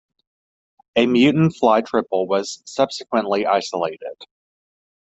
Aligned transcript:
A 0.95 1.05
mutant 1.05 1.53
fly, 1.59 1.83
"trpl", 1.83 2.25
was 2.25 2.63
subsequently 2.65 3.45
isolated. 3.45 4.17